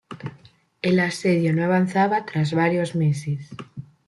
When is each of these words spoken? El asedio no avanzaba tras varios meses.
El 0.81 0.99
asedio 0.99 1.53
no 1.53 1.63
avanzaba 1.63 2.25
tras 2.25 2.55
varios 2.55 2.95
meses. 2.95 3.49